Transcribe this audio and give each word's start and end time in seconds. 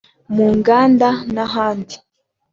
mu 0.35 0.47
nganda 0.57 1.09
n’ahandi 1.33 1.95